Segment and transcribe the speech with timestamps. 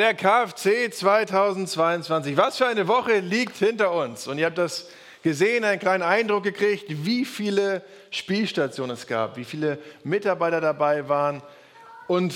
[0.00, 2.34] Der KFC 2022.
[2.38, 4.28] Was für eine Woche liegt hinter uns?
[4.28, 4.88] Und ihr habt das
[5.22, 11.42] gesehen, einen kleinen Eindruck gekriegt, wie viele Spielstationen es gab, wie viele Mitarbeiter dabei waren
[12.06, 12.34] und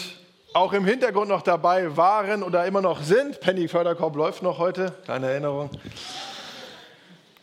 [0.53, 3.41] auch im Hintergrund noch dabei waren oder immer noch sind.
[3.41, 5.71] Penny Förderkorb läuft noch heute, kleine Erinnerung.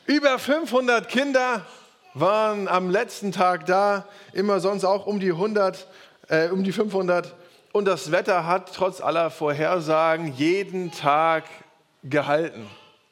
[0.06, 1.66] Über 500 Kinder
[2.14, 5.88] waren am letzten Tag da, immer sonst auch um die 100,
[6.28, 7.34] äh, um die 500
[7.72, 11.46] und das Wetter hat trotz aller Vorhersagen jeden Tag
[12.04, 12.68] gehalten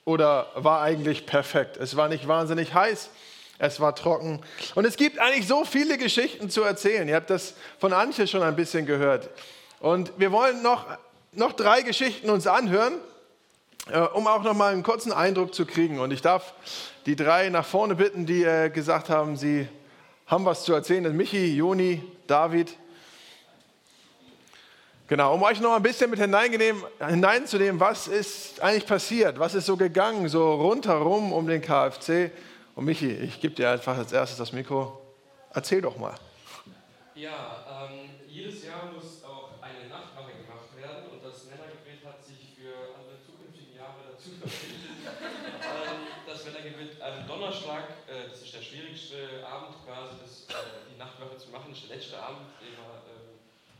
[0.05, 1.77] oder war eigentlich perfekt.
[1.77, 3.09] Es war nicht wahnsinnig heiß,
[3.59, 4.41] es war trocken.
[4.75, 7.07] Und es gibt eigentlich so viele Geschichten zu erzählen.
[7.07, 9.29] Ihr habt das von Antje schon ein bisschen gehört.
[9.79, 10.85] Und wir wollen noch,
[11.33, 12.95] noch drei Geschichten uns anhören,
[13.91, 15.99] äh, um auch noch mal einen kurzen Eindruck zu kriegen.
[15.99, 16.53] Und ich darf
[17.05, 19.67] die drei nach vorne bitten, die äh, gesagt haben, sie
[20.25, 21.15] haben was zu erzählen.
[21.15, 22.75] Michi, Joni, David.
[25.09, 29.75] Genau, um euch noch ein bisschen mit hineinzunehmen, was ist eigentlich passiert, was ist so
[29.75, 32.29] gegangen, so rundherum um den KFC.
[32.75, 35.01] Und Michi, ich gebe dir einfach als erstes das Mikro.
[35.51, 36.13] Erzähl doch mal.
[37.15, 42.53] Ja, ähm, jedes Jahr muss auch eine Nachtwache gemacht werden und das Männergebet hat sich
[42.53, 44.93] für alle zukünftigen Jahre dazu verpflichtet.
[45.09, 50.99] ähm, das Männergebet am Donnerstag, äh, das ist der schwierigste Abend quasi, das, äh, die
[51.01, 53.33] Nachtwache zu machen, das ist der letzte Abend, den man, äh,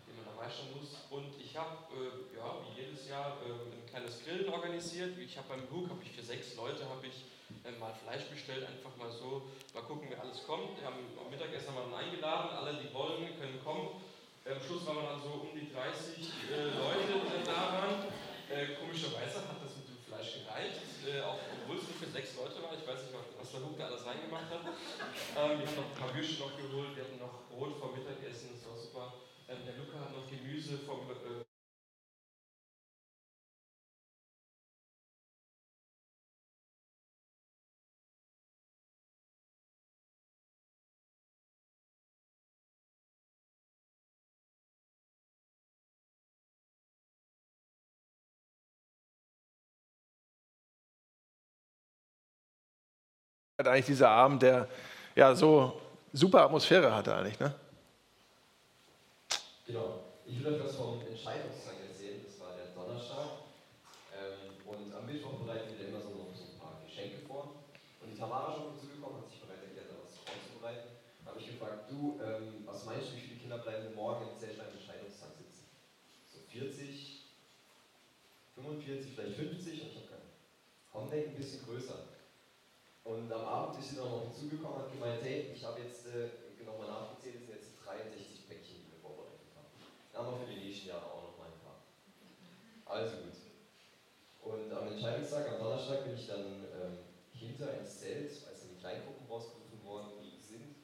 [0.09, 0.99] den man dabei stehen muss.
[1.09, 5.17] Und ich habe, äh, ja, wie jedes Jahr, äh, ein kleines Grillen organisiert.
[5.17, 7.25] Ich habe beim Hook, habe ich für sechs Leute, habe ich
[7.65, 10.77] äh, mal Fleisch bestellt, einfach mal so, mal gucken, wer alles kommt.
[10.77, 13.97] Wir haben am Mittagessen mal eingeladen, alle, die wollen, können kommen.
[14.45, 18.05] Am Schluss waren wir dann so um die 30 äh, Leute, die da waren.
[18.53, 20.77] Äh, komischerweise hat das mit dem Fleisch gereicht,
[21.09, 22.77] äh, auch obwohl es nur für sechs Leute war.
[22.77, 24.61] Ich weiß nicht, was der Hook da alles reingemacht hat.
[24.61, 28.53] Ähm, wir haben noch ein paar Würstchen noch geholt, wir hatten noch Brot vom Mittagessen,
[28.53, 29.05] das war super.
[29.49, 31.09] Ähm, der Luca hat noch Gemüse vom.
[31.09, 31.48] Äh
[53.67, 54.67] eigentlich dieser Abend, der
[55.15, 55.79] ja so
[56.13, 57.53] super Atmosphäre hatte eigentlich, ne?
[59.67, 60.01] Genau.
[60.27, 62.23] Ich will euch was vom Entscheidungstag erzählen.
[62.23, 63.51] Das war der Donnerstag.
[64.15, 67.67] Ähm, und am Mittwoch bereiten wir immer so noch so ein paar Geschenke vor.
[68.01, 70.89] Und die Tamara schon dazugekommen, hat sich bereit erklärt, da was vorzubereiten.
[71.27, 74.71] Habe ich gefragt, du, ähm, was meinst du, wie viele Kinder bleiben morgen im Zeltstein
[74.71, 75.67] Entscheidungstag sitzen?
[76.31, 77.27] So 40,
[78.55, 79.83] 45, vielleicht 50?
[79.83, 80.27] Und ich habe gesagt,
[80.95, 81.99] komm, denk ein bisschen größer.
[83.09, 86.05] Und am Abend ist sie dann noch hinzugekommen und hat gemeint, hey, ich habe jetzt
[86.13, 86.29] äh,
[86.61, 88.39] nochmal nachgezählt, es sind jetzt 63
[90.19, 91.79] haben wir für die nächsten Jahre auch noch mal ein paar.
[92.83, 93.39] Also gut.
[94.43, 98.81] Und am Entscheidungstag, am Donnerstag, bin ich dann ähm, hinter ins Zelt, als dann die
[98.83, 100.75] Kleingruppen rausgerufen worden sind.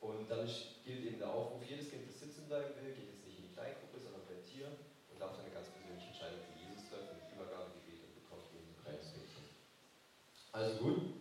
[0.00, 0.48] Und dann
[0.82, 3.52] gilt eben der Aufruf, jedes Kind, das sitzen bleiben will, geht jetzt nicht in die
[3.52, 4.72] Kleingruppe, sondern bleibt hier
[5.12, 8.64] und darf dann eine ganz persönliche Entscheidung für Jesus treffen, mit Übergabegebet und bekommt eben
[8.64, 9.12] ein kleines.
[10.56, 11.20] Also gut,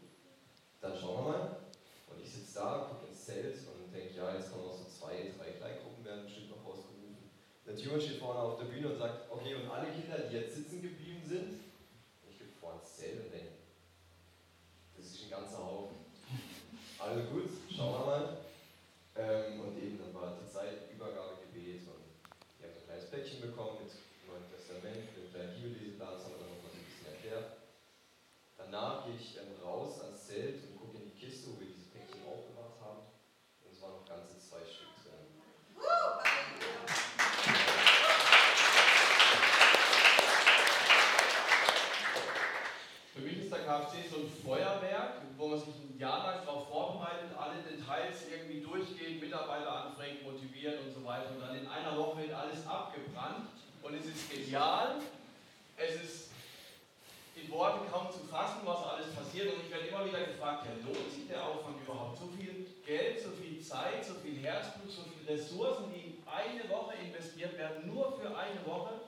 [0.79, 1.43] dann schauen wir mal.
[2.07, 5.31] Und ich sitze da, gucke ins Zelt und denke, ja, jetzt kommen noch so zwei,
[5.37, 7.31] drei Kleingruppen, werden bestimmt noch rausgerufen.
[7.65, 10.55] Der Tune steht vorne auf der Bühne und sagt, okay, und alle Kinder, die jetzt
[10.55, 11.61] sitzen geblieben sind,
[12.27, 13.55] ich gehe vor ins Zelt und denke,
[14.97, 15.97] das ist ein ganzer Haufen.
[16.99, 18.37] Also gut, schauen wir mal.
[19.15, 22.03] Ähm, und eben dann war die Zeit Übergabegebet und
[22.59, 23.95] wir haben ein kleines Päckchen bekommen mit
[24.27, 27.59] Neuen Testament, mit kleinen Bibelleseplan, das haben wir dann nochmal so ein bisschen erklärt.
[28.59, 31.89] Danach gehe ich ähm, raus ans Zelt und gucke in die Kiste, wo wir diese
[31.89, 33.09] Päckchen aufgemacht haben.
[33.65, 35.25] Und es waren noch ganze zwei Stück drin.
[43.15, 46.69] Für mich ist der KFC so ein Feuerwerk, wo man sich ein Jahr lang darauf
[46.69, 51.31] vorbereitet, alle Details irgendwie durchgeht, Mitarbeiter anfängt, motiviert und so weiter.
[51.31, 52.33] Und dann in einer Woche wird
[52.99, 53.49] alles abgebrannt
[53.81, 54.95] und es ist genial.
[55.77, 56.29] Es ist
[57.35, 59.53] in Worten kaum zu fassen, was alles passiert.
[59.53, 62.19] Und ich werde immer wieder gefragt, ja, lohnt sich der Aufwand überhaupt?
[62.19, 66.67] So viel Geld, so viel Zeit, so viel Herzblut, so viele Ressourcen, die in eine
[66.69, 69.07] Woche investiert werden, nur für eine Woche.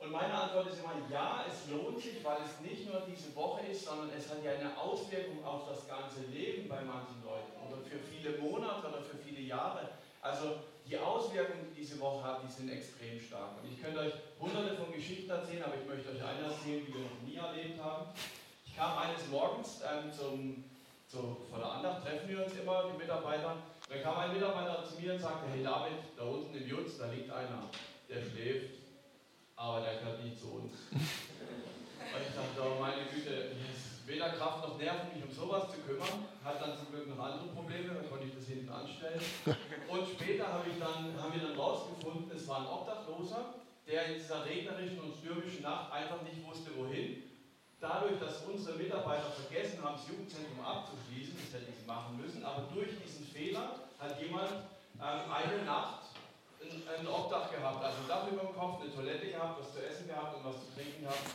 [0.00, 3.64] Und meine Antwort ist immer, ja, es lohnt sich, weil es nicht nur diese Woche
[3.68, 7.80] ist, sondern es hat ja eine Auswirkung auf das ganze Leben bei manchen Leuten oder
[7.80, 9.88] für viele Monate oder für viele Jahre.
[10.24, 10.56] Also
[10.88, 13.60] die Auswirkungen, die diese Woche hat, die sind extrem stark.
[13.60, 16.94] Und ich könnte euch hunderte von Geschichten erzählen, aber ich möchte euch eine erzählen, die
[16.94, 18.08] wir noch nie erlebt haben.
[18.64, 20.64] Ich kam eines Morgens ähm, zum,
[21.06, 23.56] zu, vor der Andacht, treffen wir uns immer, die Mitarbeiter.
[23.86, 27.12] Dann kam ein Mitarbeiter zu mir und sagte, hey David, da unten im Jutz, da
[27.12, 27.68] liegt einer,
[28.08, 28.80] der schläft.
[29.56, 30.72] aber der gehört nicht zu uns.
[32.04, 33.56] Und ich dachte, oh meine Güte,
[34.06, 36.28] weder Kraft noch Nerven, mich um sowas zu kümmern.
[36.44, 39.20] Hat dann zum Glück noch andere Probleme, dann konnte ich das hinten anstellen.
[39.88, 43.54] Und später hab ich dann, haben wir dann rausgefunden, es war ein Obdachloser,
[43.86, 47.22] der in dieser regnerischen und stürmischen Nacht einfach nicht wusste, wohin.
[47.80, 52.64] Dadurch, dass unsere Mitarbeiter vergessen haben, das Jugendzentrum abzuschließen, das hätten sie machen müssen, aber
[52.72, 54.48] durch diesen Fehler hat jemand
[54.96, 56.13] ähm, eine Nacht
[56.70, 60.06] ein, Obdach gehabt, also ein Dach über dem Kopf, eine Toilette gehabt, was zu essen
[60.06, 61.28] gehabt und was zu trinken gehabt.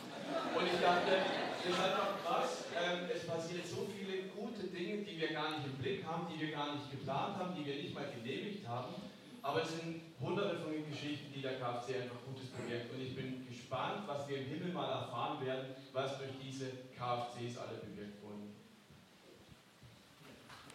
[0.54, 5.20] Und ich dachte, das ist einfach krass, ähm, es passiert so viele gute Dinge, die
[5.20, 7.94] wir gar nicht im Blick haben, die wir gar nicht geplant haben, die wir nicht
[7.94, 8.94] mal genehmigt haben.
[9.42, 12.92] Aber es sind hunderte von Geschichten, die der KFC einfach Gutes bewirkt.
[12.92, 16.66] Und ich bin gespannt, was wir im Himmel mal erfahren werden, was durch diese
[16.96, 18.54] KFCs alle bewirkt wurden.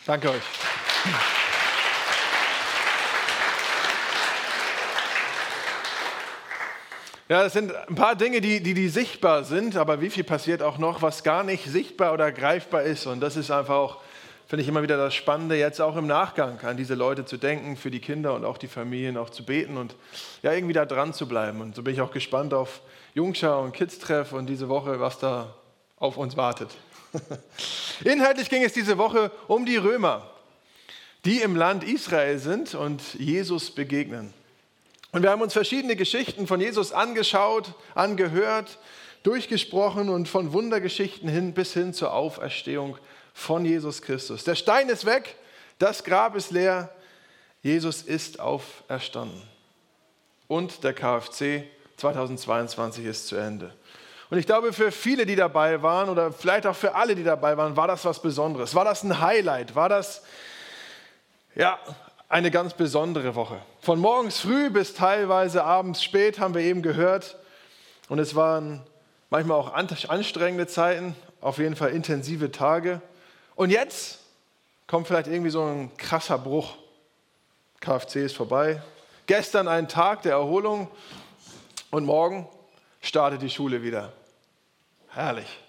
[0.06, 0.44] Danke euch.
[7.28, 10.62] Ja, das sind ein paar Dinge, die, die, die sichtbar sind, aber wie viel passiert
[10.62, 13.08] auch noch, was gar nicht sichtbar oder greifbar ist.
[13.08, 14.02] Und das ist einfach auch
[14.48, 17.78] finde ich immer wieder das Spannende, jetzt auch im Nachgang an diese Leute zu denken,
[17.78, 19.96] für die Kinder und auch die Familien auch zu beten und
[20.44, 21.62] ja, irgendwie da dran zu bleiben.
[21.62, 22.82] Und so bin ich auch gespannt auf
[23.16, 25.56] Jungschau und Kids-Treff und diese Woche, was da
[25.98, 26.70] auf uns wartet.
[28.04, 30.30] Inhaltlich ging es diese Woche um die Römer,
[31.24, 34.34] die im Land Israel sind und Jesus begegnen.
[35.16, 38.80] Und wir haben uns verschiedene Geschichten von Jesus angeschaut, angehört,
[39.24, 42.98] durchgesprochen und von Wundergeschichten hin bis hin zur Auferstehung
[43.34, 44.44] von Jesus Christus.
[44.44, 45.38] Der Stein ist weg,
[45.80, 46.94] das Grab ist leer,
[47.62, 49.42] Jesus ist auferstanden.
[50.50, 51.64] Und der KFC
[51.96, 53.74] 2022 ist zu Ende.
[54.30, 57.56] Und ich glaube, für viele, die dabei waren, oder vielleicht auch für alle, die dabei
[57.56, 58.76] waren, war das was Besonderes.
[58.76, 59.76] War das ein Highlight?
[59.76, 60.24] War das
[61.56, 61.80] ja,
[62.30, 63.62] eine ganz besondere Woche?
[63.82, 67.38] Von morgens früh bis teilweise abends spät haben wir eben gehört.
[68.10, 68.82] Und es waren
[69.30, 73.02] manchmal auch anstrengende Zeiten, auf jeden Fall intensive Tage.
[73.56, 74.20] Und jetzt
[74.88, 76.76] kommt vielleicht irgendwie so ein krasser Bruch.
[77.80, 78.82] KFC ist vorbei.
[79.28, 80.88] Gestern ein Tag der Erholung
[81.92, 82.48] und morgen
[83.02, 84.14] startet die Schule wieder.
[85.10, 85.65] Herrlich.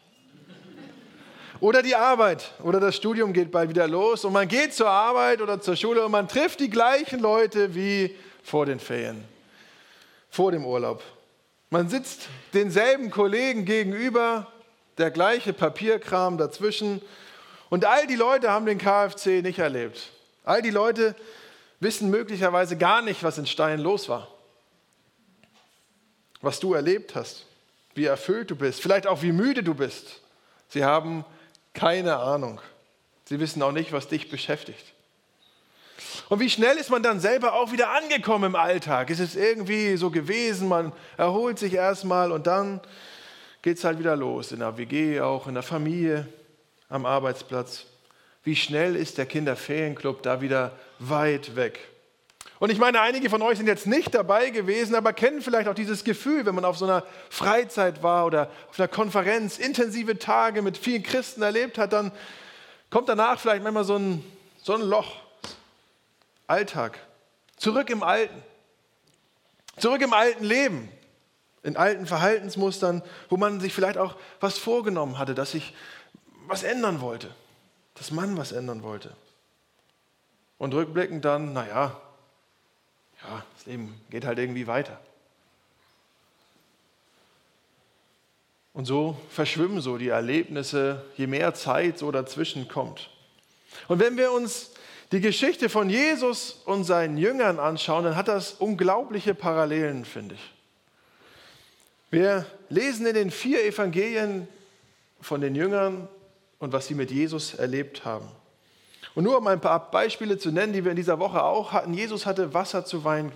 [1.61, 5.41] Oder die Arbeit oder das Studium geht bald wieder los und man geht zur Arbeit
[5.41, 9.25] oder zur Schule und man trifft die gleichen Leute wie vor den Ferien,
[10.29, 11.03] vor dem Urlaub.
[11.71, 14.53] Man sitzt denselben Kollegen gegenüber,
[14.99, 17.01] der gleiche Papierkram dazwischen
[17.71, 20.11] und all die Leute haben den KFC nicht erlebt.
[20.45, 21.17] All die Leute
[21.81, 24.29] wissen möglicherweise gar nicht, was in Stein los war.
[26.43, 27.47] Was du erlebt hast,
[27.95, 30.21] wie erfüllt du bist, vielleicht auch wie müde du bist.
[30.69, 31.25] Sie haben
[31.77, 32.61] keine Ahnung.
[33.27, 34.95] Sie wissen auch nicht, was dich beschäftigt.
[36.29, 39.11] Und wie schnell ist man dann selber auch wieder angekommen im Alltag?
[39.11, 42.81] Ist es irgendwie so gewesen, man erholt sich erstmal und dann
[43.63, 46.27] geht es halt wieder los, in der WG, auch in der Familie
[46.89, 47.85] am Arbeitsplatz.
[48.43, 51.81] Wie schnell ist der Kinderferienclub da wieder weit weg?
[52.59, 55.75] Und ich meine, einige von euch sind jetzt nicht dabei gewesen, aber kennen vielleicht auch
[55.75, 60.63] dieses Gefühl, wenn man auf so einer Freizeit war oder auf einer Konferenz, intensive Tage
[60.63, 62.13] mit vielen Christen erlebt hat, dann
[62.89, 64.25] kommt danach vielleicht manchmal so ein,
[64.63, 65.17] so ein Loch.
[66.47, 66.99] Alltag.
[67.57, 68.43] Zurück im Alten.
[69.79, 70.89] Zurück im alten Leben.
[71.63, 75.75] In alten Verhaltensmustern, wo man sich vielleicht auch was vorgenommen hatte, dass sich
[76.47, 77.29] was ändern wollte,
[77.95, 79.17] dass man was ändern wollte.
[80.59, 82.01] Und rückblickend dann, naja,
[83.29, 85.01] ja, das Leben geht halt irgendwie weiter.
[88.73, 93.11] Und so verschwimmen so die Erlebnisse, je mehr Zeit so dazwischen kommt.
[93.89, 94.73] Und wenn wir uns
[95.13, 100.53] die Geschichte von Jesus und seinen Jüngern anschauen, dann hat das unglaubliche Parallelen, finde ich.
[102.11, 104.47] Wir lesen in den vier Evangelien
[105.21, 106.09] von den Jüngern
[106.59, 108.29] und was sie mit Jesus erlebt haben.
[109.17, 111.95] Und nur um ein paar Beispiele zu nennen, die wir in dieser Woche auch hatten.
[111.95, 113.33] Jesus hatte Wasser zu Wein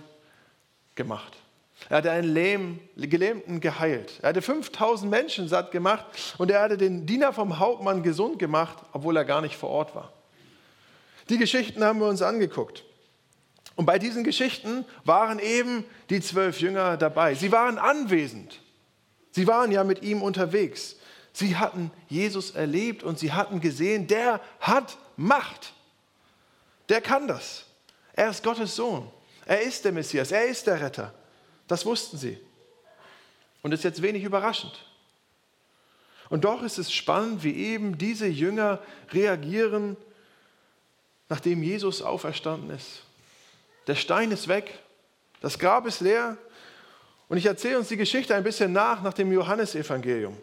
[0.93, 1.35] gemacht.
[1.89, 4.19] Er hatte einen Lähm, Gelähmten geheilt.
[4.21, 6.05] Er hatte 5000 Menschen satt gemacht
[6.37, 9.95] und er hatte den Diener vom Hauptmann gesund gemacht, obwohl er gar nicht vor Ort
[9.95, 10.13] war.
[11.29, 12.83] Die Geschichten haben wir uns angeguckt.
[13.75, 17.33] Und bei diesen Geschichten waren eben die zwölf Jünger dabei.
[17.33, 18.59] Sie waren anwesend.
[19.31, 20.97] Sie waren ja mit ihm unterwegs.
[21.33, 25.73] Sie hatten Jesus erlebt und sie hatten gesehen, der hat Macht.
[26.89, 27.65] Der kann das.
[28.13, 29.09] Er ist Gottes Sohn.
[29.45, 30.31] Er ist der Messias.
[30.31, 31.13] Er ist der Retter.
[31.67, 32.39] Das wussten sie.
[33.61, 34.85] Und ist jetzt wenig überraschend.
[36.29, 38.79] Und doch ist es spannend, wie eben diese Jünger
[39.11, 39.97] reagieren,
[41.29, 43.03] nachdem Jesus auferstanden ist.
[43.87, 44.79] Der Stein ist weg,
[45.41, 46.37] das Grab ist leer
[47.27, 50.37] Und ich erzähle uns die Geschichte ein bisschen nach, nach dem Johannesevangelium.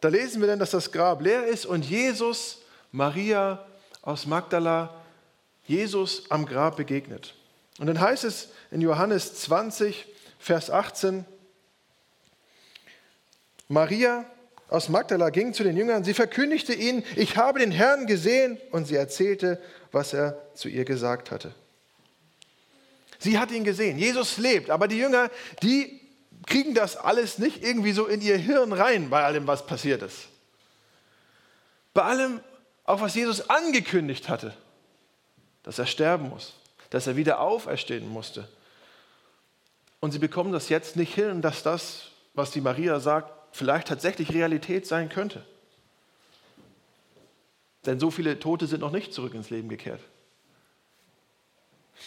[0.00, 3.66] Da lesen wir dann, dass das Grab leer ist und Jesus, Maria
[4.02, 4.94] aus Magdala,
[5.66, 7.34] Jesus am Grab begegnet.
[7.78, 10.06] Und dann heißt es in Johannes 20,
[10.38, 11.24] Vers 18,
[13.68, 14.24] Maria
[14.68, 18.86] aus Magdala ging zu den Jüngern, sie verkündigte ihnen, ich habe den Herrn gesehen und
[18.86, 19.60] sie erzählte,
[19.92, 21.54] was er zu ihr gesagt hatte.
[23.18, 25.30] Sie hat ihn gesehen, Jesus lebt, aber die Jünger,
[25.62, 26.00] die
[26.46, 30.28] kriegen das alles nicht irgendwie so in ihr Hirn rein bei allem, was passiert ist.
[31.94, 32.40] Bei allem,
[32.88, 34.54] auch was Jesus angekündigt hatte,
[35.62, 36.54] dass er sterben muss,
[36.90, 38.48] dass er wieder auferstehen musste.
[40.00, 44.32] Und sie bekommen das jetzt nicht hin, dass das, was die Maria sagt, vielleicht tatsächlich
[44.32, 45.44] Realität sein könnte.
[47.84, 50.00] Denn so viele Tote sind noch nicht zurück ins Leben gekehrt.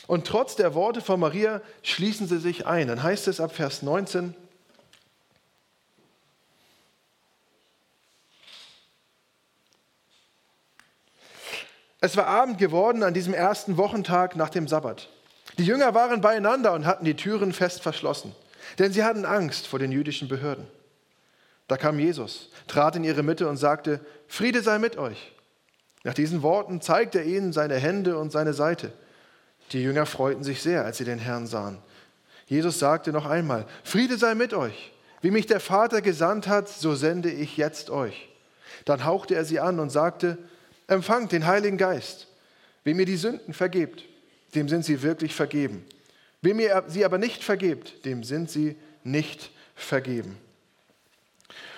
[0.08, 2.88] Und trotz der Worte von Maria schließen sie sich ein.
[2.88, 4.34] Dann heißt es ab Vers 19,
[12.04, 15.08] Es war Abend geworden an diesem ersten Wochentag nach dem Sabbat.
[15.60, 18.34] Die Jünger waren beieinander und hatten die Türen fest verschlossen,
[18.80, 20.66] denn sie hatten Angst vor den jüdischen Behörden.
[21.68, 25.32] Da kam Jesus, trat in ihre Mitte und sagte, Friede sei mit euch.
[26.04, 28.92] Nach diesen Worten zeigte er ihnen seine Hände und seine Seite.
[29.72, 31.78] Die Jünger freuten sich sehr, als sie den Herrn sahen.
[32.48, 34.92] Jesus sagte noch einmal, Friede sei mit euch.
[35.22, 38.30] Wie mich der Vater gesandt hat, so sende ich jetzt euch.
[38.86, 40.40] Dann hauchte er sie an und sagte,
[40.92, 42.28] empfangt den Heiligen Geist.
[42.84, 44.04] Wem ihr die Sünden vergebt,
[44.56, 45.86] dem sind sie wirklich vergeben.
[46.42, 50.38] Wem ihr sie aber nicht vergebt, dem sind sie nicht vergeben.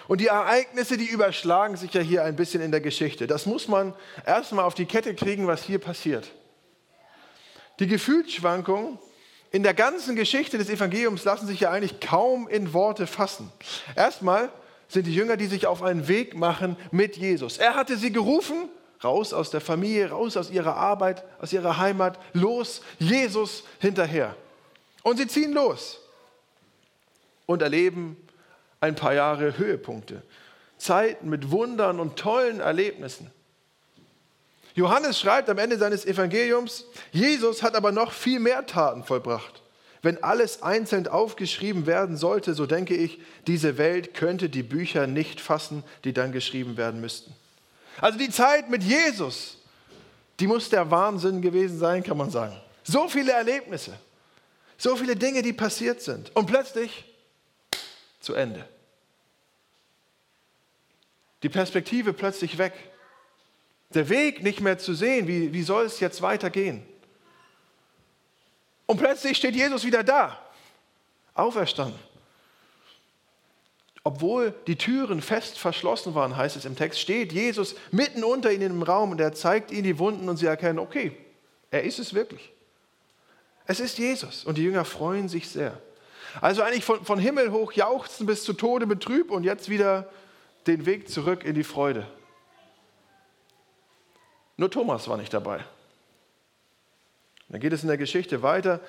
[0.07, 3.27] Und die Ereignisse, die überschlagen sich ja hier ein bisschen in der Geschichte.
[3.27, 3.93] Das muss man
[4.25, 6.31] erstmal auf die Kette kriegen, was hier passiert.
[7.79, 8.99] Die Gefühlsschwankungen
[9.51, 13.51] in der ganzen Geschichte des Evangeliums lassen sich ja eigentlich kaum in Worte fassen.
[13.95, 14.49] Erstmal
[14.87, 17.57] sind die Jünger, die sich auf einen Weg machen mit Jesus.
[17.57, 18.69] Er hatte sie gerufen,
[19.03, 24.35] raus aus der Familie, raus aus ihrer Arbeit, aus ihrer Heimat, los, Jesus hinterher.
[25.03, 25.99] Und sie ziehen los
[27.45, 28.17] und erleben
[28.79, 30.23] ein paar Jahre Höhepunkte,
[30.77, 33.31] Zeiten mit Wundern und tollen Erlebnissen.
[34.75, 39.61] Johannes schreibt am Ende seines Evangeliums, Jesus hat aber noch viel mehr Taten vollbracht.
[40.01, 45.39] Wenn alles einzeln aufgeschrieben werden sollte, so denke ich, diese Welt könnte die Bücher nicht
[45.39, 47.33] fassen, die dann geschrieben werden müssten.
[47.99, 49.57] Also die Zeit mit Jesus,
[50.39, 52.59] die muss der Wahnsinn gewesen sein, kann man sagen.
[52.83, 53.97] So viele Erlebnisse,
[54.77, 56.35] so viele Dinge, die passiert sind.
[56.35, 57.05] Und plötzlich
[58.19, 58.67] zu Ende.
[61.43, 62.73] Die Perspektive plötzlich weg
[63.93, 66.85] der Weg nicht mehr zu sehen, wie, wie soll es jetzt weitergehen.
[68.85, 70.39] Und plötzlich steht Jesus wieder da,
[71.33, 71.99] auferstanden.
[74.05, 78.71] Obwohl die Türen fest verschlossen waren, heißt es im Text, steht Jesus mitten unter ihnen
[78.71, 81.15] im Raum und er zeigt ihnen die Wunden und sie erkennen, okay,
[81.71, 82.51] er ist es wirklich.
[83.65, 85.79] Es ist Jesus und die Jünger freuen sich sehr.
[86.41, 90.09] Also eigentlich von, von Himmel hoch jauchzen bis zu Tode betrübt und jetzt wieder
[90.67, 92.05] den Weg zurück in die Freude.
[94.57, 95.63] Nur Thomas war nicht dabei.
[97.47, 98.81] Dann geht es in der Geschichte weiter,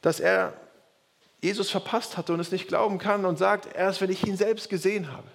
[0.00, 0.54] dass er
[1.42, 4.70] Jesus verpasst hatte und es nicht glauben kann und sagt, erst wenn ich ihn selbst
[4.70, 5.26] gesehen habe.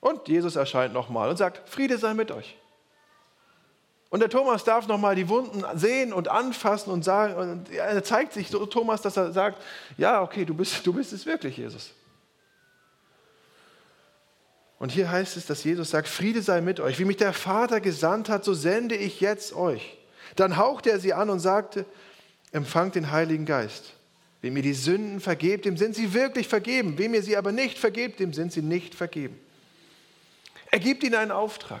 [0.00, 2.56] Und Jesus erscheint nochmal und sagt, Friede sei mit euch.
[4.10, 8.34] Und der Thomas darf nochmal die Wunden sehen und anfassen und sagen, und er zeigt
[8.34, 9.60] sich so Thomas, dass er sagt,
[9.96, 11.92] ja, okay, du bist, du bist es wirklich, Jesus.
[14.78, 16.98] Und hier heißt es, dass Jesus sagt, Friede sei mit euch.
[16.98, 19.96] Wie mich der Vater gesandt hat, so sende ich jetzt euch.
[20.36, 21.86] Dann hauchte er sie an und sagte,
[22.52, 23.94] empfangt den Heiligen Geist.
[24.44, 26.98] Wem ihr die Sünden vergebt, dem sind sie wirklich vergeben.
[26.98, 29.40] Wem ihr sie aber nicht vergebt, dem sind sie nicht vergeben.
[30.70, 31.80] Er gibt ihnen einen Auftrag,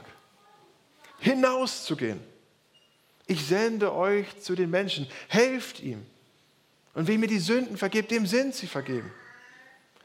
[1.18, 2.20] hinauszugehen.
[3.26, 5.06] Ich sende euch zu den Menschen.
[5.28, 6.06] Helft ihm.
[6.94, 9.12] Und wem ihr die Sünden vergebt, dem sind sie vergeben.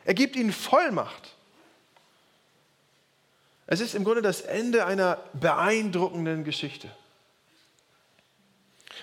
[0.04, 1.38] Er gibt ihnen Vollmacht.
[3.68, 6.92] Es ist im Grunde das Ende einer beeindruckenden Geschichte.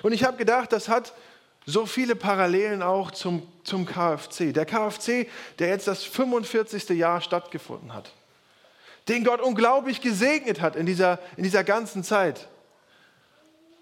[0.02, 1.14] Und ich habe gedacht, das hat
[1.66, 4.54] so viele Parallelen auch zum, zum KFC.
[4.54, 6.90] Der KFC, der jetzt das 45.
[6.90, 8.12] Jahr stattgefunden hat,
[9.08, 12.48] den Gott unglaublich gesegnet hat in dieser, in dieser ganzen Zeit.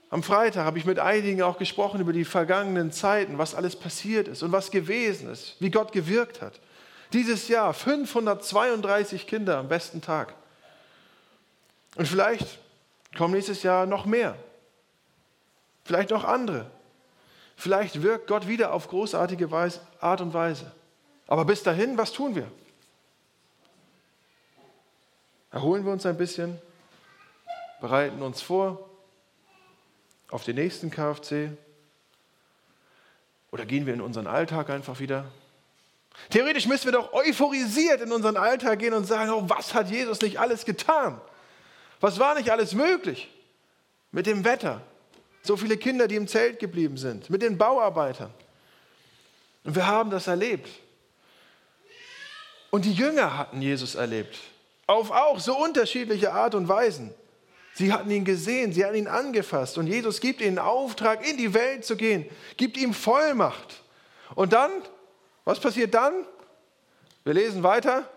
[0.08, 4.28] Am Freitag habe ich mit einigen auch gesprochen über die vergangenen Zeiten, was alles passiert
[4.28, 6.60] ist und was gewesen ist, wie Gott gewirkt hat.
[7.12, 10.34] Dieses Jahr 532 Kinder am besten Tag.
[11.96, 12.58] Und vielleicht
[13.16, 14.36] kommen nächstes Jahr noch mehr.
[15.84, 16.70] Vielleicht noch andere.
[17.56, 20.72] Vielleicht wirkt Gott wieder auf großartige Weise, Art und Weise.
[21.26, 22.50] Aber bis dahin, was tun wir?
[25.50, 26.60] Erholen wir uns ein bisschen,
[27.80, 28.90] bereiten uns vor
[30.30, 31.50] auf den nächsten KFC
[33.52, 35.26] oder gehen wir in unseren Alltag einfach wieder?
[36.30, 40.20] Theoretisch müssen wir doch euphorisiert in unseren Alltag gehen und sagen, oh, was hat Jesus
[40.20, 41.20] nicht alles getan?
[42.00, 43.30] Was war nicht alles möglich?
[44.10, 44.80] Mit dem Wetter,
[45.44, 48.32] so viele Kinder, die im Zelt geblieben sind, mit den Bauarbeitern.
[49.62, 50.68] Und wir haben das erlebt.
[52.70, 54.36] Und die Jünger hatten Jesus erlebt.
[54.86, 57.14] Auf auch so unterschiedliche Art und Weisen.
[57.74, 59.76] Sie hatten ihn gesehen, sie hatten ihn angefasst.
[59.78, 63.82] Und Jesus gibt ihnen Auftrag, in die Welt zu gehen, gibt ihm Vollmacht.
[64.34, 64.70] Und dann,
[65.44, 66.24] was passiert dann?
[67.24, 68.08] Wir lesen weiter.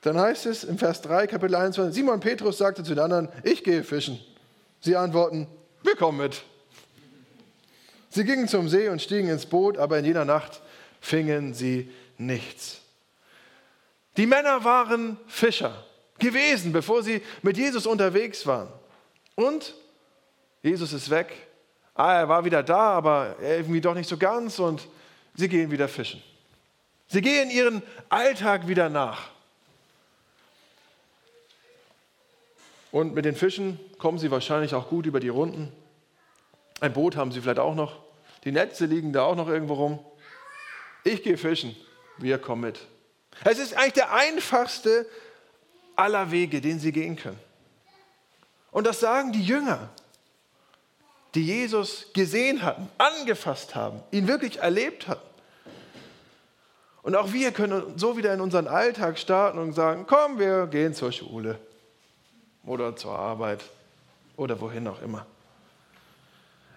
[0.00, 3.62] Dann heißt es im Vers 3, Kapitel 21, Simon Petrus sagte zu den anderen, ich
[3.62, 4.18] gehe fischen.
[4.82, 5.46] Sie antworten,
[5.82, 6.42] wir kommen mit.
[8.10, 10.60] Sie gingen zum See und stiegen ins Boot, aber in jener Nacht
[11.00, 12.80] fingen sie nichts.
[14.16, 15.84] Die Männer waren Fischer
[16.18, 18.68] gewesen, bevor sie mit Jesus unterwegs waren.
[19.34, 19.74] Und
[20.62, 21.32] Jesus ist weg.
[21.94, 24.86] Ah, er war wieder da, aber irgendwie doch nicht so ganz und
[25.34, 26.22] sie gehen wieder fischen.
[27.06, 29.31] Sie gehen ihren Alltag wieder nach.
[32.92, 35.72] Und mit den Fischen kommen sie wahrscheinlich auch gut über die Runden.
[36.80, 37.98] Ein Boot haben sie vielleicht auch noch.
[38.44, 39.98] Die Netze liegen da auch noch irgendwo rum.
[41.02, 41.74] Ich gehe fischen,
[42.18, 42.80] wir kommen mit.
[43.44, 45.06] Es ist eigentlich der einfachste
[45.96, 47.38] aller Wege, den sie gehen können.
[48.70, 49.88] Und das sagen die Jünger,
[51.34, 55.26] die Jesus gesehen hatten, angefasst haben, ihn wirklich erlebt hatten.
[57.02, 60.94] Und auch wir können so wieder in unseren Alltag starten und sagen, komm, wir gehen
[60.94, 61.58] zur Schule
[62.64, 63.62] oder zur Arbeit
[64.36, 65.26] oder wohin auch immer.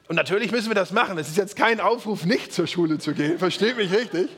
[0.08, 1.18] Und natürlich müssen wir das machen.
[1.18, 4.30] Es ist jetzt kein Aufruf, nicht zur Schule zu gehen, versteht mich richtig.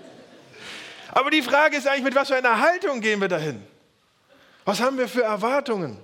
[1.12, 3.66] Aber die Frage ist eigentlich, mit was für einer Haltung gehen wir dahin?
[4.66, 5.98] Was haben wir für Erwartungen?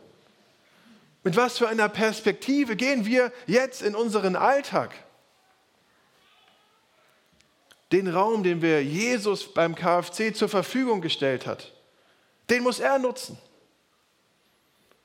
[1.23, 4.93] Mit was für einer Perspektive gehen wir jetzt in unseren Alltag?
[7.91, 11.71] Den Raum, den wir Jesus beim KFC zur Verfügung gestellt hat,
[12.49, 13.38] den muss er nutzen.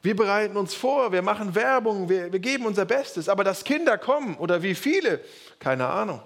[0.02, 3.28] Wir bereiten uns vor, wir machen Werbung, wir, wir geben unser Bestes.
[3.28, 5.20] Aber dass Kinder kommen oder wie viele,
[5.58, 6.22] keine Ahnung.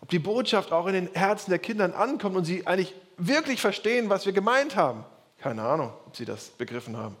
[0.00, 4.10] Ob die Botschaft auch in den Herzen der Kinder ankommt und sie eigentlich wirklich verstehen,
[4.10, 5.04] was wir gemeint haben.
[5.38, 7.16] Keine Ahnung, ob sie das begriffen haben.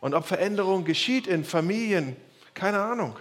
[0.00, 2.16] Und ob Veränderung geschieht in Familien,
[2.54, 3.16] keine Ahnung.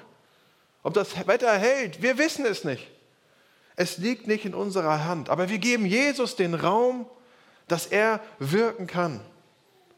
[0.84, 2.88] Ob das Wetter hält, wir wissen es nicht.
[3.76, 5.30] Es liegt nicht in unserer Hand.
[5.30, 7.08] Aber wir geben Jesus den Raum,
[7.68, 9.20] dass er wirken kann.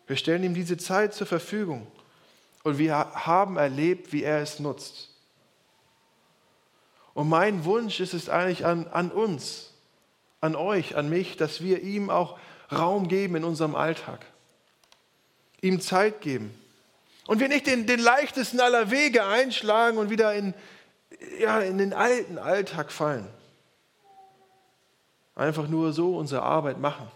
[0.09, 1.85] Wir stellen ihm diese Zeit zur Verfügung
[2.63, 5.11] und wir haben erlebt, wie er es nutzt.
[7.13, 9.71] Und mein Wunsch ist es eigentlich an, an uns,
[10.41, 12.39] an euch, an mich, dass wir ihm auch
[12.71, 14.25] Raum geben in unserem Alltag,
[15.61, 16.59] ihm Zeit geben
[17.27, 20.55] und wir nicht den, den leichtesten aller Wege einschlagen und wieder in,
[21.39, 23.27] ja, in den alten Alltag fallen.
[25.35, 27.07] Einfach nur so unsere Arbeit machen,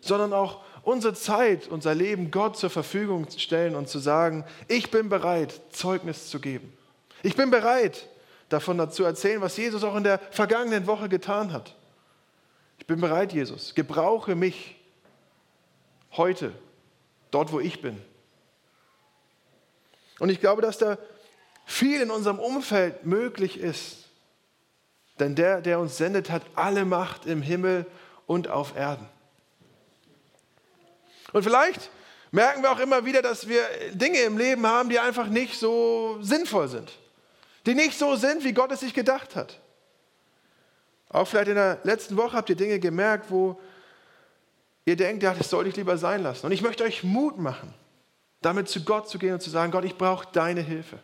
[0.00, 5.08] sondern auch unsere Zeit, unser Leben Gott zur Verfügung stellen und zu sagen, ich bin
[5.08, 6.72] bereit, Zeugnis zu geben.
[7.24, 8.08] Ich bin bereit,
[8.48, 11.74] davon zu erzählen, was Jesus auch in der vergangenen Woche getan hat.
[12.78, 13.74] Ich bin bereit, Jesus.
[13.74, 14.76] Gebrauche mich
[16.12, 16.52] heute,
[17.32, 18.00] dort, wo ich bin.
[20.20, 20.98] Und ich glaube, dass da
[21.64, 24.04] viel in unserem Umfeld möglich ist.
[25.18, 27.86] Denn der, der uns sendet, hat alle Macht im Himmel
[28.26, 29.08] und auf Erden.
[31.36, 31.90] Und vielleicht
[32.30, 36.16] merken wir auch immer wieder, dass wir Dinge im Leben haben, die einfach nicht so
[36.22, 36.90] sinnvoll sind.
[37.66, 39.60] Die nicht so sind, wie Gott es sich gedacht hat.
[41.10, 43.60] Auch vielleicht in der letzten Woche habt ihr Dinge gemerkt, wo
[44.86, 46.46] ihr denkt, ja, das sollte ich lieber sein lassen.
[46.46, 47.74] Und ich möchte euch Mut machen,
[48.40, 51.00] damit zu Gott zu gehen und zu sagen, Gott, ich brauche deine Hilfe.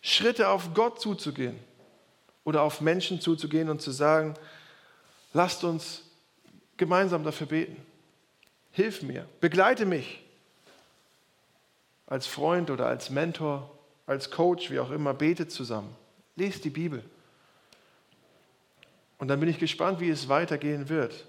[0.00, 1.58] Schritte auf Gott zuzugehen
[2.44, 4.34] oder auf Menschen zuzugehen und zu sagen,
[5.32, 6.02] lasst uns
[6.76, 7.84] gemeinsam dafür beten.
[8.74, 10.20] Hilf mir, begleite mich
[12.06, 13.70] als Freund oder als Mentor,
[14.04, 15.94] als Coach, wie auch immer, betet zusammen.
[16.34, 17.04] Lest die Bibel.
[19.18, 21.24] Und dann bin ich gespannt, wie es weitergehen wird.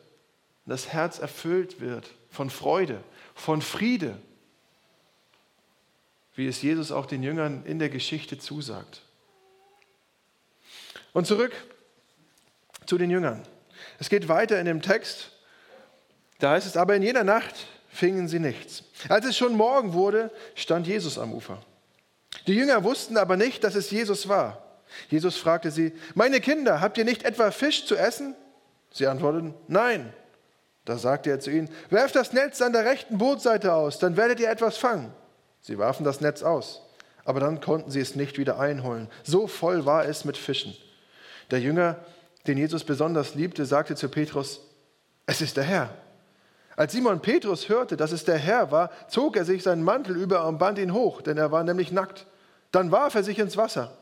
[0.65, 3.03] Das Herz erfüllt wird von Freude,
[3.36, 4.17] von Friede,
[6.34, 9.03] wie es Jesus auch den Jüngern in der Geschichte zusagt.
[11.13, 11.53] Und zurück
[12.88, 13.43] zu den Jüngern.
[13.99, 15.31] Es geht weiter in dem Text
[16.39, 17.55] da heißt es, aber in jener Nacht
[17.89, 18.83] fingen sie nichts.
[19.07, 21.61] Als es schon Morgen wurde, stand Jesus am Ufer.
[22.47, 24.61] Die Jünger wussten aber nicht, dass es Jesus war.
[25.09, 28.35] Jesus fragte sie, meine Kinder, habt ihr nicht etwa Fisch zu essen?
[28.91, 30.13] Sie antworteten, nein.
[30.85, 34.39] Da sagte er zu ihnen, werft das Netz an der rechten Bootseite aus, dann werdet
[34.39, 35.11] ihr etwas fangen.
[35.59, 36.81] Sie warfen das Netz aus,
[37.23, 39.09] aber dann konnten sie es nicht wieder einholen.
[39.23, 40.77] So voll war es mit Fischen.
[41.49, 41.97] Der Jünger,
[42.45, 44.61] den Jesus besonders liebte, sagte zu Petrus,
[45.25, 45.89] es ist der Herr.
[46.75, 50.45] Als Simon Petrus hörte, dass es der Herr war, zog er sich seinen Mantel über
[50.47, 52.25] und band ihn hoch, denn er war nämlich nackt.
[52.71, 53.97] Dann warf er sich ins Wasser.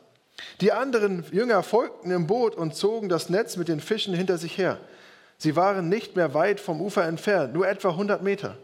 [0.62, 4.58] Die anderen Jünger folgten im Boot und zogen das Netz mit den Fischen hinter sich
[4.58, 4.80] her.
[5.38, 8.58] Sie waren nicht mehr weit vom Ufer entfernt, nur etwa 100 Meter.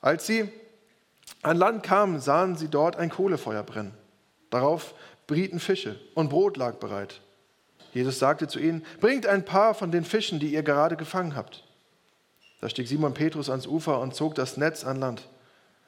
[0.00, 0.48] Als sie
[1.42, 3.94] an Land kamen, sahen sie dort ein Kohlefeuer brennen.
[4.50, 4.94] Darauf
[5.26, 7.20] brieten Fische und Brot lag bereit.
[7.92, 11.65] Jesus sagte zu ihnen, bringt ein paar von den Fischen, die ihr gerade gefangen habt.
[12.60, 15.28] Da stieg Simon Petrus ans Ufer und zog das Netz an Land.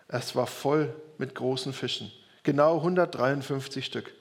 [0.08, 4.12] Es war voll mit großen Fischen, genau 153 Stück.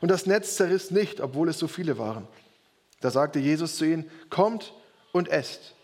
[0.00, 2.26] Und das Netz zerriss nicht, obwohl es so viele waren.
[3.00, 4.74] Da sagte Jesus zu ihnen, kommt
[5.12, 5.74] und esst.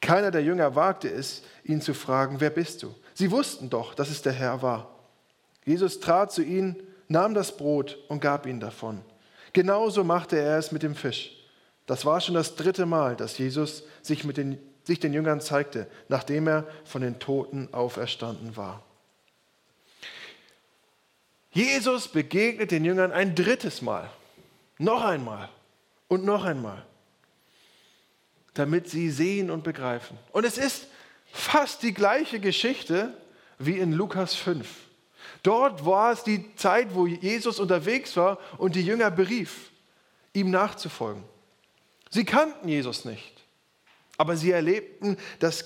[0.00, 2.94] Keiner der Jünger wagte es, ihn zu fragen, wer bist du?
[3.14, 4.94] Sie wussten doch, dass es der Herr war.
[5.64, 6.76] Jesus trat zu ihnen,
[7.08, 9.00] nahm das Brot und gab ihnen davon.
[9.52, 11.32] Genauso machte er es mit dem Fisch.
[11.86, 15.88] Das war schon das dritte Mal, dass Jesus sich mit den sich den Jüngern zeigte,
[16.08, 18.82] nachdem er von den Toten auferstanden war.
[21.50, 24.08] Jesus begegnet den Jüngern ein drittes Mal,
[24.78, 25.48] noch einmal
[26.06, 26.84] und noch einmal,
[28.54, 30.16] damit sie sehen und begreifen.
[30.32, 30.86] Und es ist
[31.32, 33.12] fast die gleiche Geschichte
[33.58, 34.68] wie in Lukas 5.
[35.42, 39.70] Dort war es die Zeit, wo Jesus unterwegs war und die Jünger berief,
[40.32, 41.24] ihm nachzufolgen.
[42.10, 43.35] Sie kannten Jesus nicht.
[44.16, 45.64] Aber sie erlebten das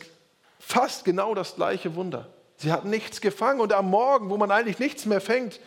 [0.59, 2.29] fast genau das gleiche Wunder.
[2.57, 5.61] Sie hatten nichts gefangen und am Morgen, wo man eigentlich nichts mehr fängt,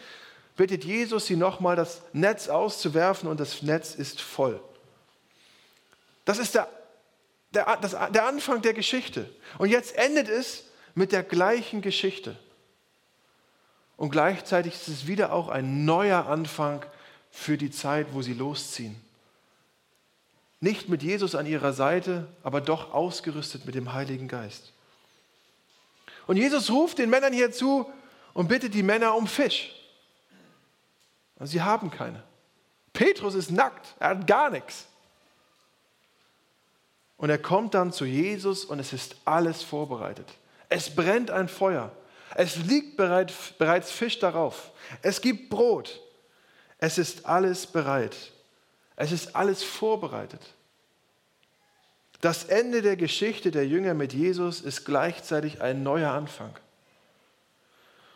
[0.56, 4.62] bittet Jesus sie nochmal, das Netz auszuwerfen und das Netz ist voll.
[6.26, 6.67] Das ist der,
[7.54, 9.30] der, das, der Anfang der Geschichte.
[9.58, 10.65] Und jetzt endet es
[10.96, 12.38] mit der gleichen Geschichte.
[13.98, 16.86] Und gleichzeitig ist es wieder auch ein neuer Anfang
[17.32, 19.00] für die Zeit, wo sie losziehen.
[20.63, 24.71] Nicht mit Jesus an ihrer Seite, aber doch ausgerüstet mit dem Heiligen Geist.
[26.26, 27.91] Und Jesus ruft den Männern hier zu
[28.34, 29.76] und bittet die Männer um Fisch.
[31.36, 32.23] Und sie haben keine.
[32.93, 34.86] Petrus ist nackt, er hat gar nichts.
[37.17, 40.30] Und er kommt dann zu Jesus und es ist alles vorbereitet.
[40.69, 41.91] Es brennt ein Feuer.
[42.36, 44.71] Es liegt bereits Fisch darauf.
[45.02, 45.99] Es gibt Brot.
[46.78, 48.15] Es ist alles bereit.
[48.95, 50.53] Es ist alles vorbereitet.
[52.24, 56.58] Das Ende der Geschichte der Jünger mit Jesus ist gleichzeitig ein neuer Anfang.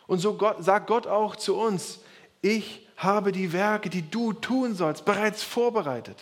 [0.06, 1.98] Und so Gott, sagt Gott auch zu uns,
[2.40, 6.16] ich habe die Werke, die du tun sollst, bereits vorbereitet.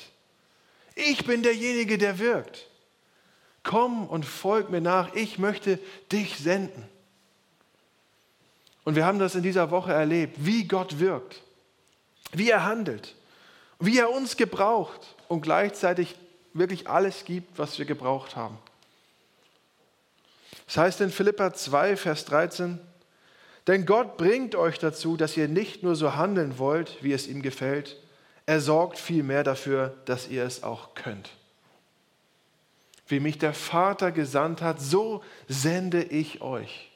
[0.96, 2.66] Ich bin derjenige, der wirkt.
[3.62, 5.78] Komm und folg mir nach, ich möchte
[6.10, 6.88] dich senden.
[8.82, 11.40] Und wir haben das in dieser Woche erlebt, wie Gott wirkt,
[12.32, 13.14] wie er handelt,
[13.78, 16.16] wie er uns gebraucht und gleichzeitig
[16.58, 18.58] wirklich alles gibt, was wir gebraucht haben.
[20.66, 22.80] Das heißt in Philippa 2, Vers 13,
[23.66, 27.42] denn Gott bringt euch dazu, dass ihr nicht nur so handeln wollt, wie es ihm
[27.42, 27.96] gefällt,
[28.46, 31.30] er sorgt vielmehr dafür, dass ihr es auch könnt.
[33.08, 36.90] Wie mich der Vater gesandt hat, so sende ich euch.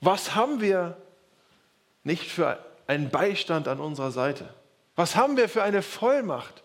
[0.00, 0.96] Was haben wir
[2.02, 4.52] nicht für einen Beistand an unserer Seite?
[4.96, 6.62] Was haben wir für eine Vollmacht?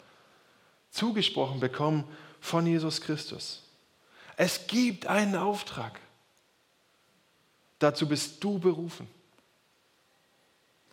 [0.97, 2.03] Zugesprochen bekommen
[2.41, 3.63] von Jesus Christus.
[4.35, 5.99] Es gibt einen Auftrag.
[7.79, 9.07] Dazu bist du berufen.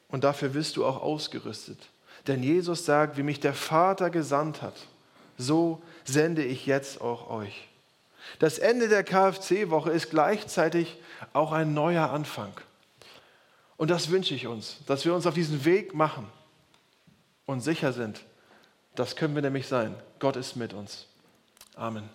[0.09, 1.79] Und dafür wirst du auch ausgerüstet.
[2.27, 4.77] Denn Jesus sagt, wie mich der Vater gesandt hat,
[5.37, 7.69] so sende ich jetzt auch euch.
[8.39, 10.97] Das Ende der KFC-Woche ist gleichzeitig
[11.33, 12.53] auch ein neuer Anfang.
[13.77, 16.31] Und das wünsche ich uns, dass wir uns auf diesen Weg machen
[17.45, 18.25] und sicher sind,
[18.95, 19.95] das können wir nämlich sein.
[20.19, 21.07] Gott ist mit uns.
[21.75, 22.09] Amen.